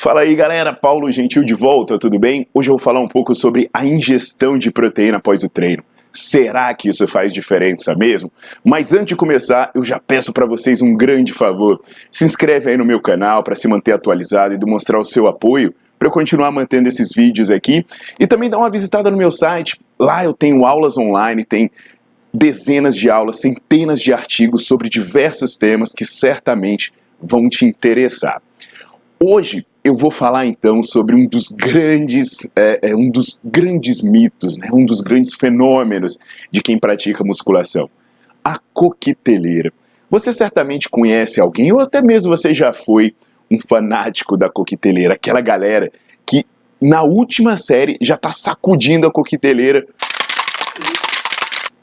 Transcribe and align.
Fala 0.00 0.20
aí 0.20 0.36
galera, 0.36 0.72
Paulo 0.72 1.10
Gentil 1.10 1.42
de 1.42 1.54
volta, 1.54 1.98
tudo 1.98 2.20
bem? 2.20 2.46
Hoje 2.54 2.70
eu 2.70 2.74
vou 2.74 2.78
falar 2.78 3.00
um 3.00 3.08
pouco 3.08 3.34
sobre 3.34 3.68
a 3.74 3.84
ingestão 3.84 4.56
de 4.56 4.70
proteína 4.70 5.16
após 5.16 5.42
o 5.42 5.48
treino. 5.48 5.82
Será 6.12 6.72
que 6.72 6.88
isso 6.88 7.08
faz 7.08 7.32
diferença 7.32 7.96
mesmo? 7.96 8.30
Mas 8.62 8.92
antes 8.92 9.06
de 9.06 9.16
começar, 9.16 9.72
eu 9.74 9.84
já 9.84 9.98
peço 9.98 10.32
para 10.32 10.46
vocês 10.46 10.80
um 10.80 10.94
grande 10.94 11.32
favor. 11.32 11.82
Se 12.12 12.24
inscreve 12.24 12.70
aí 12.70 12.76
no 12.76 12.84
meu 12.84 13.00
canal 13.02 13.42
para 13.42 13.56
se 13.56 13.66
manter 13.66 13.90
atualizado 13.90 14.54
e 14.54 14.56
demonstrar 14.56 15.00
o 15.00 15.04
seu 15.04 15.26
apoio 15.26 15.74
para 15.98 16.06
eu 16.06 16.12
continuar 16.12 16.52
mantendo 16.52 16.88
esses 16.88 17.12
vídeos 17.12 17.50
aqui. 17.50 17.84
E 18.20 18.26
também 18.28 18.48
dá 18.48 18.56
uma 18.56 18.70
visitada 18.70 19.10
no 19.10 19.16
meu 19.16 19.32
site. 19.32 19.80
Lá 19.98 20.24
eu 20.24 20.32
tenho 20.32 20.64
aulas 20.64 20.96
online, 20.96 21.44
tem 21.44 21.72
dezenas 22.32 22.94
de 22.94 23.10
aulas, 23.10 23.40
centenas 23.40 24.00
de 24.00 24.12
artigos 24.12 24.64
sobre 24.64 24.88
diversos 24.88 25.56
temas 25.56 25.92
que 25.92 26.04
certamente 26.04 26.92
vão 27.20 27.48
te 27.48 27.64
interessar. 27.64 28.40
Hoje 29.20 29.66
eu 29.88 29.96
vou 29.96 30.10
falar 30.10 30.46
então 30.46 30.82
sobre 30.82 31.14
um 31.14 31.26
dos 31.26 31.48
grandes, 31.48 32.46
é, 32.54 32.90
é, 32.90 32.96
um 32.96 33.10
dos 33.10 33.40
grandes 33.42 34.02
mitos, 34.02 34.56
né, 34.56 34.68
um 34.72 34.84
dos 34.84 35.00
grandes 35.00 35.34
fenômenos 35.34 36.18
de 36.50 36.60
quem 36.60 36.78
pratica 36.78 37.24
musculação, 37.24 37.88
a 38.44 38.58
coqueteleira. 38.72 39.72
Você 40.10 40.32
certamente 40.32 40.88
conhece 40.88 41.40
alguém, 41.40 41.72
ou 41.72 41.80
até 41.80 42.02
mesmo 42.02 42.34
você 42.34 42.54
já 42.54 42.72
foi 42.72 43.14
um 43.50 43.58
fanático 43.58 44.36
da 44.36 44.50
coqueteleira, 44.50 45.14
aquela 45.14 45.40
galera 45.40 45.90
que 46.26 46.44
na 46.80 47.02
última 47.02 47.56
série 47.56 47.96
já 48.00 48.16
tá 48.16 48.30
sacudindo 48.30 49.06
a 49.06 49.10
coqueteleira. 49.10 49.86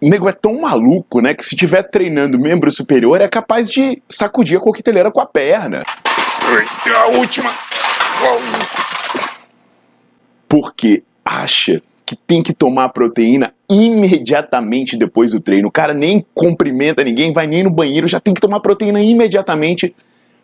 O 0.00 0.08
nego 0.08 0.28
é 0.28 0.32
tão 0.32 0.60
maluco, 0.60 1.20
né, 1.20 1.32
que 1.32 1.44
se 1.44 1.56
tiver 1.56 1.82
treinando 1.84 2.38
membro 2.38 2.70
superior 2.70 3.22
é 3.22 3.28
capaz 3.28 3.70
de 3.70 4.02
sacudir 4.06 4.58
a 4.58 4.60
coqueteleira 4.60 5.10
com 5.10 5.20
a 5.20 5.26
perna. 5.26 5.82
A 6.94 7.06
última 7.18 7.50
porque 10.48 11.02
acha 11.24 11.82
que 12.04 12.14
tem 12.14 12.42
que 12.42 12.54
tomar 12.54 12.90
proteína 12.90 13.52
imediatamente 13.68 14.96
depois 14.96 15.32
do 15.32 15.40
treino. 15.40 15.68
O 15.68 15.72
cara 15.72 15.92
nem 15.92 16.24
cumprimenta 16.32 17.02
ninguém, 17.02 17.32
vai 17.32 17.48
nem 17.48 17.64
no 17.64 17.70
banheiro, 17.70 18.06
já 18.06 18.20
tem 18.20 18.32
que 18.32 18.40
tomar 18.40 18.60
proteína 18.60 19.00
imediatamente, 19.00 19.94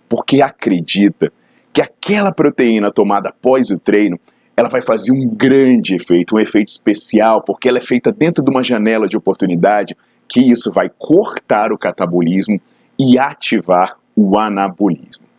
porque 0.09 0.43
acredita 0.43 1.33
que 1.73 1.81
aquela 1.81 2.33
proteína 2.33 2.91
tomada 2.91 3.29
após 3.29 3.71
o 3.71 3.79
treino, 3.79 4.19
ela 4.57 4.69
vai 4.69 4.83
fazer 4.83 5.13
um 5.13 5.27
grande 5.27 5.95
efeito, 5.95 6.35
um 6.35 6.41
efeito 6.41 6.69
especial, 6.69 7.43
porque 7.43 7.69
ela 7.69 7.79
é 7.79 7.81
feita 7.81 8.13
dentro 8.13 8.45
de 8.45 8.51
uma 8.51 8.65
janela 8.65 9.09
de 9.09 9.17
oportunidade, 9.17 9.97
que 10.29 10.41
isso 10.41 10.71
vai 10.71 10.91
cortar 10.99 11.73
o 11.73 11.79
catabolismo 11.79 12.61
e 12.99 13.19
ativar 13.19 13.97
o 14.17 14.39
anabolismo. 14.39 15.32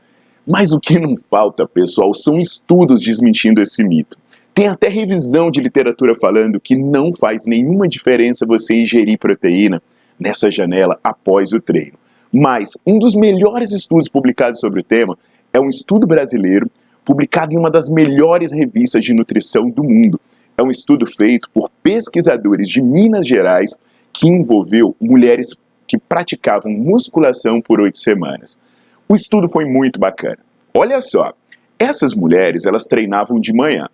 Mas 0.46 0.74
o 0.74 0.80
que 0.80 1.00
não 1.00 1.16
falta, 1.16 1.66
pessoal, 1.68 2.14
são 2.14 2.40
estudos 2.40 3.02
desmentindo 3.02 3.62
esse 3.62 3.84
mito. 3.84 4.18
Tem 4.54 4.68
até 4.68 4.88
revisão 4.88 5.50
de 5.50 5.62
literatura 5.62 6.14
falando 6.16 6.60
que 6.60 6.76
não 6.76 7.14
faz 7.14 7.46
nenhuma 7.46 7.88
diferença 7.88 8.46
você 8.46 8.82
ingerir 8.82 9.18
proteína 9.18 9.82
nessa 10.20 10.52
janela 10.52 11.00
após 11.04 11.54
o 11.54 11.62
treino. 11.62 11.98
Mas 12.32 12.72
um 12.86 13.00
dos 13.00 13.16
melhores 13.16 13.72
estudos 13.72 14.10
publicados 14.10 14.60
sobre 14.60 14.82
o 14.82 14.84
tema 14.84 15.18
é 15.52 15.60
um 15.60 15.70
estudo 15.70 16.06
brasileiro 16.06 16.70
publicado 17.06 17.54
em 17.54 17.58
uma 17.58 17.72
das 17.72 17.90
melhores 17.90 18.52
revistas 18.52 19.04
de 19.04 19.14
nutrição 19.14 19.70
do 19.70 19.84
mundo. 19.84 20.20
É 20.58 20.64
um 20.64 20.70
estudo 20.70 21.06
feito 21.06 21.50
por 21.52 21.70
pesquisadores 21.82 22.68
de 22.68 22.82
Minas 22.82 23.26
Gerais 23.26 23.78
que 24.12 24.28
envolveu 24.28 24.96
mulheres 25.02 25.56
que 25.88 25.98
praticavam 25.98 26.72
musculação 26.72 27.62
por 27.62 27.82
oito 27.82 27.98
semanas. 27.98 28.60
O 29.08 29.16
estudo 29.16 29.48
foi 29.48 29.66
muito 29.66 30.00
bacana. 30.00 30.40
Olha 30.74 31.00
só, 31.02 31.34
essas 31.78 32.14
mulheres 32.16 32.66
elas 32.66 32.86
treinavam 32.86 33.40
de 33.40 33.54
manhã. 33.54 33.88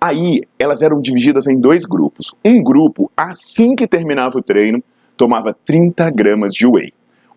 Aí 0.00 0.42
elas 0.58 0.82
eram 0.82 1.00
divididas 1.00 1.46
em 1.46 1.58
dois 1.58 1.84
grupos. 1.84 2.34
Um 2.44 2.62
grupo, 2.62 3.10
assim 3.16 3.76
que 3.76 3.86
terminava 3.86 4.38
o 4.38 4.42
treino, 4.42 4.82
tomava 5.16 5.54
30 5.64 6.10
gramas 6.10 6.54
de 6.54 6.66
whey. 6.66 6.92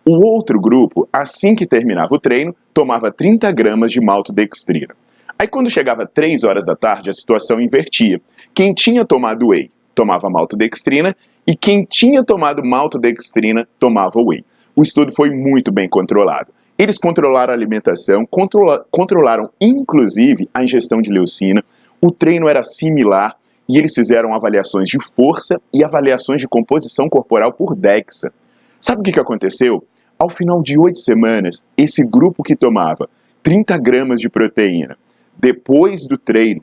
O 0.06 0.24
outro 0.26 0.60
grupo, 0.60 1.08
assim 1.12 1.54
que 1.54 1.66
terminava 1.66 2.14
o 2.14 2.18
treino, 2.18 2.54
tomava 2.72 3.12
30 3.12 3.50
gramas 3.52 3.90
de 3.90 4.00
maltodextrina. 4.00 4.94
Aí 5.38 5.46
quando 5.46 5.70
chegava 5.70 6.06
3 6.06 6.44
horas 6.44 6.66
da 6.66 6.74
tarde, 6.74 7.10
a 7.10 7.12
situação 7.12 7.60
invertia. 7.60 8.20
Quem 8.52 8.72
tinha 8.74 9.04
tomado 9.04 9.48
whey 9.48 9.70
tomava 9.94 10.28
maltodextrina 10.28 11.14
e 11.46 11.56
quem 11.56 11.84
tinha 11.84 12.24
tomado 12.24 12.64
maltodextrina 12.64 13.68
tomava 13.78 14.20
whey. 14.20 14.44
O 14.74 14.82
estudo 14.82 15.12
foi 15.12 15.30
muito 15.30 15.70
bem 15.70 15.88
controlado. 15.88 16.52
Eles 16.76 16.98
controlaram 16.98 17.52
a 17.52 17.56
alimentação, 17.56 18.26
controla, 18.26 18.84
controlaram 18.90 19.50
inclusive 19.60 20.48
a 20.52 20.64
ingestão 20.64 21.00
de 21.00 21.10
leucina, 21.10 21.62
o 22.00 22.10
treino 22.10 22.48
era 22.48 22.64
similar 22.64 23.36
e 23.68 23.78
eles 23.78 23.94
fizeram 23.94 24.34
avaliações 24.34 24.88
de 24.88 24.98
força 25.00 25.60
e 25.72 25.84
avaliações 25.84 26.40
de 26.40 26.48
composição 26.48 27.08
corporal 27.08 27.52
por 27.52 27.74
DEXA. 27.74 28.32
Sabe 28.80 29.00
o 29.00 29.04
que, 29.04 29.12
que 29.12 29.20
aconteceu? 29.20 29.86
Ao 30.18 30.28
final 30.28 30.62
de 30.62 30.78
oito 30.78 30.98
semanas, 30.98 31.64
esse 31.76 32.04
grupo 32.04 32.42
que 32.42 32.56
tomava 32.56 33.08
30 33.42 33.78
gramas 33.78 34.20
de 34.20 34.28
proteína 34.28 34.96
depois 35.36 36.06
do 36.06 36.18
treino 36.18 36.62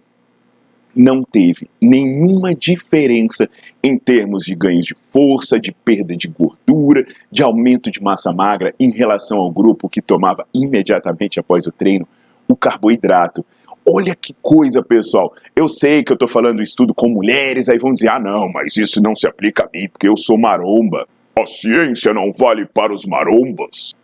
não 0.96 1.24
teve 1.24 1.68
nenhuma 1.82 2.54
diferença 2.54 3.50
em 3.84 3.98
termos 3.98 4.44
de 4.44 4.56
ganhos 4.56 4.86
de 4.86 4.96
força, 5.12 5.60
de 5.60 5.72
perda 5.72 6.16
de 6.16 6.28
gordura, 6.28 7.06
de 7.32 7.42
aumento 7.42 7.90
de 7.90 8.02
massa 8.02 8.32
magra 8.34 8.74
em 8.80 8.92
relação 8.92 9.40
ao 9.40 9.52
grupo 9.52 9.90
que 9.90 10.02
tomava 10.02 10.46
imediatamente 10.54 11.40
após 11.40 11.66
o 11.66 11.72
treino 11.72 12.08
o 12.52 12.56
carboidrato. 12.56 13.46
Olha 13.88 14.16
que 14.16 14.36
coisa, 14.42 14.84
pessoal. 14.84 15.34
Eu 15.56 15.68
sei 15.68 16.04
que 16.04 16.12
eu 16.12 16.16
estou 16.16 16.28
falando 16.28 16.62
estudo 16.62 16.94
com 16.94 17.10
mulheres, 17.10 17.68
aí 17.68 17.78
vão 17.78 17.94
dizer: 17.94 18.10
ah, 18.10 18.20
não, 18.20 18.48
mas 18.52 18.78
isso 18.78 19.02
não 19.02 19.16
se 19.16 19.26
aplica 19.26 19.64
a 19.64 19.70
mim 19.74 19.88
porque 19.90 20.08
eu 20.08 20.16
sou 20.16 20.38
maromba. 20.38 21.08
A 21.40 21.46
ciência 21.46 22.14
não 22.14 22.32
vale 22.32 22.66
para 22.66 22.94
os 22.94 23.06
marombas. 23.06 23.96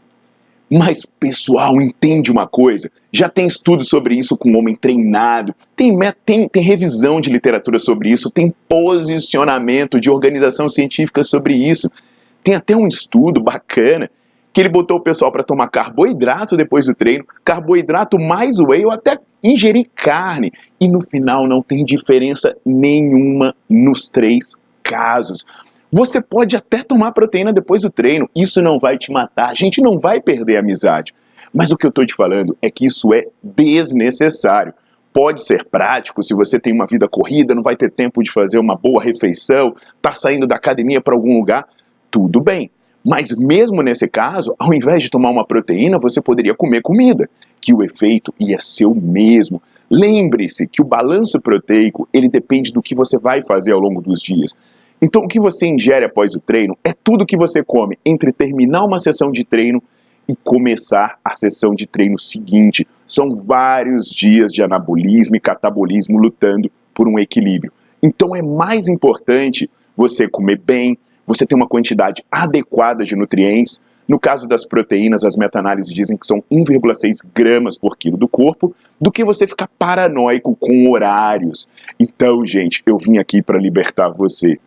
Mas, 0.69 1.05
pessoal, 1.05 1.81
entende 1.81 2.29
uma 2.29 2.45
coisa? 2.45 2.91
Já 3.11 3.29
tem 3.29 3.47
estudo 3.47 3.85
sobre 3.85 4.15
isso 4.15 4.35
com 4.35 4.57
homem 4.57 4.75
treinado, 4.75 5.55
tem, 5.75 5.97
tem, 6.25 6.47
tem 6.47 6.61
revisão 6.61 7.21
de 7.21 7.29
literatura 7.29 7.79
sobre 7.79 8.09
isso, 8.09 8.29
tem 8.29 8.53
posicionamento 8.67 9.99
de 9.99 10.09
organização 10.09 10.67
científica 10.67 11.23
sobre 11.23 11.53
isso. 11.53 11.89
Tem 12.43 12.55
até 12.55 12.75
um 12.75 12.87
estudo 12.87 13.41
bacana 13.41 14.09
que 14.51 14.61
ele 14.61 14.69
botou 14.69 14.97
o 14.97 15.01
pessoal 15.01 15.31
para 15.31 15.43
tomar 15.43 15.67
carboidrato 15.69 16.57
depois 16.57 16.85
do 16.85 16.95
treino, 16.95 17.23
carboidrato 17.45 18.17
mais 18.17 18.59
whey 18.59 18.83
ou 18.83 18.91
até 18.91 19.17
ingerir 19.43 19.87
carne. 19.95 20.51
E 20.81 20.87
no 20.87 20.99
final 20.99 21.47
não 21.47 21.61
tem 21.61 21.85
diferença 21.85 22.57
nenhuma 22.65 23.55
nos 23.69 24.09
três 24.09 24.55
casos. 24.83 25.45
Você 25.91 26.21
pode 26.21 26.55
até 26.55 26.83
tomar 26.83 27.13
proteína 27.13 27.53
depois 27.53 27.81
do 27.81 27.89
treino, 27.89 28.29
isso 28.35 28.61
não 28.61 28.77
vai 28.77 28.97
te 28.97 29.11
matar, 29.11 29.49
a 29.49 29.53
gente 29.53 29.81
não 29.81 29.97
vai 29.97 30.19
perder 30.19 30.57
a 30.57 30.59
amizade. 30.59 31.13
Mas 31.53 31.71
o 31.71 31.77
que 31.77 31.85
eu 31.85 31.89
estou 31.89 32.05
te 32.05 32.13
falando 32.13 32.57
é 32.61 32.69
que 32.69 32.85
isso 32.85 33.13
é 33.13 33.25
desnecessário. 33.41 34.73
Pode 35.13 35.43
ser 35.43 35.63
prático 35.63 36.21
se 36.21 36.33
você 36.33 36.59
tem 36.59 36.73
uma 36.73 36.85
vida 36.85 37.07
corrida, 37.07 37.55
não 37.55 37.63
vai 37.63 37.75
ter 37.75 37.89
tempo 37.89 38.21
de 38.21 38.29
fazer 38.29 38.59
uma 38.59 38.75
boa 38.75 39.01
refeição, 39.01 39.73
está 39.95 40.13
saindo 40.13 40.45
da 40.45 40.55
academia 40.55 40.99
para 40.99 41.15
algum 41.15 41.37
lugar, 41.37 41.65
tudo 42.11 42.41
bem. 42.41 42.69
Mas 43.03 43.31
mesmo 43.31 43.81
nesse 43.81 44.09
caso, 44.09 44.53
ao 44.59 44.73
invés 44.73 45.01
de 45.01 45.09
tomar 45.09 45.29
uma 45.29 45.47
proteína, 45.47 45.97
você 45.97 46.21
poderia 46.21 46.53
comer 46.53 46.81
comida, 46.81 47.29
que 47.61 47.73
o 47.73 47.81
efeito 47.81 48.33
ia 48.37 48.59
ser 48.59 48.85
o 48.85 48.93
mesmo. 48.93 49.61
Lembre-se 49.89 50.67
que 50.67 50.81
o 50.81 50.85
balanço 50.85 51.39
proteico, 51.39 52.07
ele 52.13 52.27
depende 52.27 52.73
do 52.73 52.81
que 52.81 52.93
você 52.93 53.17
vai 53.17 53.41
fazer 53.41 53.71
ao 53.71 53.79
longo 53.79 54.01
dos 54.01 54.19
dias. 54.19 54.57
Então, 55.01 55.23
o 55.23 55.27
que 55.27 55.39
você 55.39 55.67
ingere 55.67 56.05
após 56.05 56.33
o 56.33 56.39
treino 56.39 56.77
é 56.83 56.91
tudo 56.91 57.25
que 57.25 57.38
você 57.38 57.63
come 57.63 57.99
entre 58.03 58.31
terminar 58.31 58.83
uma 58.83 58.97
sessão 58.97 59.31
de 59.31 59.44
treino 59.44 59.81
e 60.27 60.35
começar 60.35 61.19
a 61.23 61.33
sessão 61.33 61.75
de 61.75 61.85
treino 61.85 62.17
seguinte. 62.17 62.88
São 63.07 63.35
vários 63.35 64.09
dias 64.09 64.51
de 64.51 64.63
anabolismo 64.63 65.35
e 65.35 65.39
catabolismo 65.39 66.17
lutando 66.17 66.71
por 66.94 67.07
um 67.07 67.19
equilíbrio. 67.19 67.71
Então, 68.01 68.35
é 68.35 68.41
mais 68.41 68.88
importante 68.88 69.69
você 69.95 70.27
comer 70.27 70.59
bem, 70.59 70.97
você 71.25 71.45
ter 71.45 71.55
uma 71.55 71.67
quantidade 71.67 72.23
adequada 72.31 73.05
de 73.05 73.15
nutrientes. 73.15 73.81
No 74.07 74.19
caso 74.19 74.47
das 74.47 74.65
proteínas, 74.65 75.23
as 75.23 75.35
meta-análises 75.35 75.94
dizem 75.94 76.17
que 76.17 76.25
são 76.25 76.41
1,6 76.51 77.27
gramas 77.35 77.77
por 77.77 77.97
quilo 77.97 78.17
do 78.17 78.27
corpo, 78.27 78.73
do 78.99 79.11
que 79.11 79.23
você 79.23 79.45
ficar 79.45 79.69
paranoico 79.77 80.55
com 80.55 80.89
horários. 80.89 81.67
Então, 81.99 82.44
gente, 82.45 82.81
eu 82.85 82.97
vim 82.97 83.17
aqui 83.17 83.41
para 83.41 83.59
libertar 83.59 84.09
você. 84.09 84.57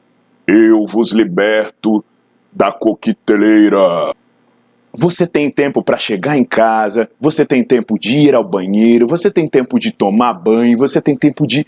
Eu 0.53 0.85
vos 0.85 1.13
liberto 1.13 2.05
da 2.51 2.73
coqueteleira. 2.73 4.13
Você 4.93 5.25
tem 5.25 5.49
tempo 5.49 5.81
para 5.81 5.97
chegar 5.97 6.37
em 6.37 6.43
casa, 6.43 7.09
você 7.21 7.47
tem 7.47 7.63
tempo 7.63 7.97
de 7.97 8.19
ir 8.19 8.35
ao 8.35 8.43
banheiro, 8.43 9.07
você 9.07 9.31
tem 9.31 9.49
tempo 9.49 9.79
de 9.79 9.93
tomar 9.93 10.33
banho, 10.33 10.77
você 10.77 11.01
tem 11.01 11.17
tempo 11.17 11.47
de 11.47 11.65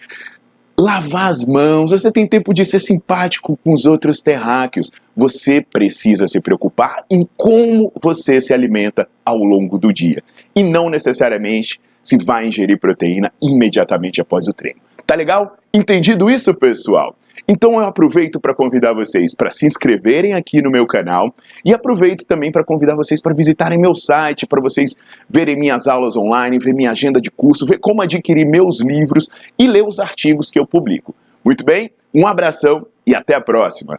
lavar 0.77 1.31
as 1.31 1.45
mãos, 1.45 1.93
você 1.93 2.11
tem 2.11 2.27
tempo 2.27 2.53
de 2.53 2.65
ser 2.65 2.81
simpático 2.81 3.57
com 3.63 3.73
os 3.73 3.87
outros 3.87 4.21
terráqueos. 4.21 4.91
Você 5.15 5.61
precisa 5.61 6.27
se 6.27 6.41
preocupar 6.41 7.05
em 7.09 7.25
como 7.37 7.93
você 8.03 8.41
se 8.41 8.53
alimenta 8.53 9.09
ao 9.25 9.39
longo 9.39 9.79
do 9.79 9.93
dia 9.93 10.25
e 10.57 10.65
não 10.65 10.91
necessariamente 10.91 11.81
se 12.03 12.19
vai 12.19 12.49
ingerir 12.49 12.81
proteína 12.81 13.33
imediatamente 13.41 14.21
após 14.21 14.49
o 14.49 14.53
treino. 14.53 14.81
Tá 15.07 15.15
legal? 15.15 15.57
Entendido 15.73 16.29
isso, 16.29 16.53
pessoal? 16.53 17.17
Então 17.47 17.75
eu 17.75 17.85
aproveito 17.85 18.41
para 18.41 18.55
convidar 18.55 18.93
vocês 18.93 19.35
para 19.35 19.51
se 19.51 19.67
inscreverem 19.67 20.35
aqui 20.35 20.63
no 20.63 20.71
meu 20.71 20.87
canal 20.87 21.35
e 21.65 21.73
aproveito 21.73 22.25
também 22.25 22.53
para 22.53 22.65
convidar 22.65 22.95
vocês 22.95 23.21
para 23.21 23.35
visitarem 23.35 23.79
meu 23.79 23.95
site, 23.95 24.47
para 24.47 24.61
vocês 24.61 24.97
verem 25.29 25.59
minhas 25.59 25.87
aulas 25.87 26.17
online, 26.17 26.59
ver 26.59 26.75
minha 26.75 26.91
agenda 26.91 27.21
de 27.21 27.31
curso, 27.31 27.67
ver 27.67 27.79
como 27.79 28.03
adquirir 28.03 28.47
meus 28.47 28.81
livros 28.81 29.29
e 29.59 29.67
ler 29.67 29.85
os 29.85 29.99
artigos 29.99 30.51
que 30.51 30.59
eu 30.59 30.67
publico. 30.67 31.15
Muito 31.45 31.65
bem? 31.65 31.91
Um 32.15 32.27
abração 32.27 32.87
e 33.07 33.15
até 33.15 33.35
a 33.35 33.41
próxima. 33.41 33.99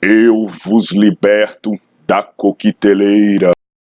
Eu 0.00 0.46
vos 0.46 0.92
liberto 0.92 1.78
da 2.06 2.22
coqueteleira. 2.22 3.50